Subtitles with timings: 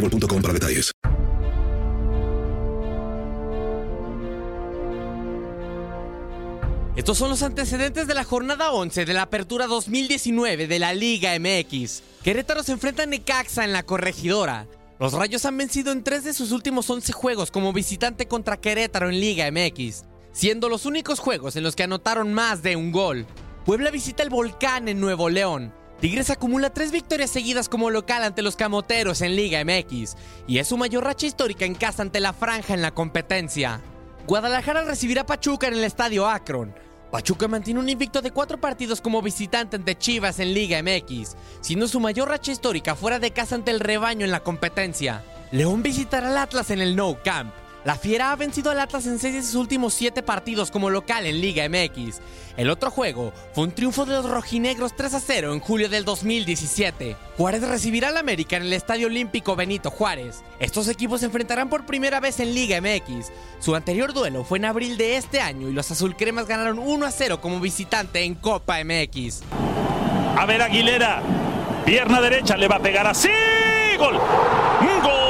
[0.00, 0.92] para detalles.
[6.96, 11.38] Estos son los antecedentes de la jornada 11 de la Apertura 2019 de la Liga
[11.38, 12.02] MX.
[12.22, 14.66] Querétaro se enfrenta a Necaxa en la corregidora.
[14.98, 19.10] Los Rayos han vencido en tres de sus últimos 11 juegos como visitante contra Querétaro
[19.10, 23.26] en Liga MX, siendo los únicos juegos en los que anotaron más de un gol.
[23.66, 25.74] Puebla visita el Volcán en Nuevo León.
[26.00, 30.14] Tigres acumula tres victorias seguidas como local ante los Camoteros en Liga MX
[30.46, 33.80] y es su mayor racha histórica en casa ante la Franja en la competencia.
[34.26, 36.74] Guadalajara recibirá a Pachuca en el Estadio Akron.
[37.10, 41.88] Pachuca mantiene un invicto de cuatro partidos como visitante ante Chivas en Liga MX, siendo
[41.88, 45.24] su mayor racha histórica fuera de casa ante el rebaño en la competencia.
[45.50, 47.54] León visitará al Atlas en el No Camp.
[47.86, 51.24] La Fiera ha vencido al Atlas en seis de sus últimos siete partidos como local
[51.24, 52.18] en Liga MX.
[52.56, 56.04] El otro juego fue un triunfo de los rojinegros 3 a 0 en julio del
[56.04, 57.16] 2017.
[57.36, 60.42] Juárez recibirá al América en el Estadio Olímpico Benito Juárez.
[60.58, 63.30] Estos equipos se enfrentarán por primera vez en Liga MX.
[63.60, 67.12] Su anterior duelo fue en abril de este año y los azulcremas ganaron 1 a
[67.12, 69.42] 0 como visitante en Copa MX.
[70.36, 71.22] A ver Aguilera.
[71.84, 73.28] Pierna derecha le va a pegar así.
[73.96, 74.18] Gol.
[75.04, 75.25] Gol.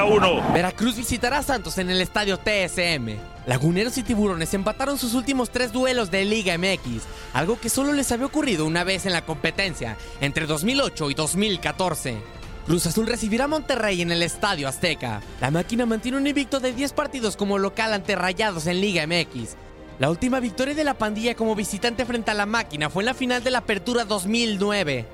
[0.00, 0.52] El América 1.
[0.54, 3.18] Veracruz visitará a Santos en el estadio TSM.
[3.46, 7.02] Laguneros y Tiburones empataron sus últimos tres duelos de Liga MX,
[7.34, 12.16] algo que solo les había ocurrido una vez en la competencia, entre 2008 y 2014.
[12.64, 15.20] Cruz Azul recibirá a Monterrey en el Estadio Azteca.
[15.38, 19.56] La máquina mantiene un invicto de 10 partidos como local ante Rayados en Liga MX.
[19.98, 23.14] La última victoria de la pandilla como visitante frente a la máquina fue en la
[23.14, 25.06] final de la Apertura 2009.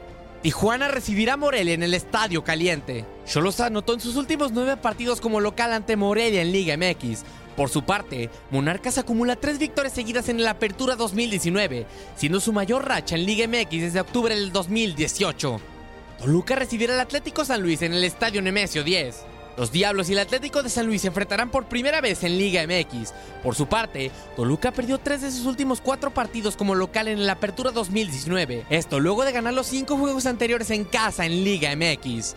[0.42, 3.15] Tijuana recibirá a Morelia en el Estadio Caliente.
[3.26, 7.24] Cholos anotó en sus últimos nueve partidos como local ante Morelia en Liga MX.
[7.56, 12.86] Por su parte, Monarcas acumula tres victorias seguidas en la Apertura 2019, siendo su mayor
[12.86, 15.60] racha en Liga MX desde octubre del 2018.
[16.18, 19.24] Toluca recibirá al Atlético San Luis en el Estadio Nemesio 10.
[19.56, 22.62] Los Diablos y el Atlético de San Luis se enfrentarán por primera vez en Liga
[22.66, 23.12] MX.
[23.42, 27.32] Por su parte, Toluca perdió tres de sus últimos cuatro partidos como local en la
[27.32, 28.66] Apertura 2019.
[28.68, 32.36] Esto luego de ganar los cinco juegos anteriores en casa en Liga MX.